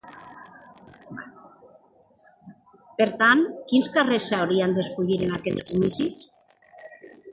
[3.01, 6.23] Per tant, quins càrrecs s'hauran d'escollir en aquests comicis?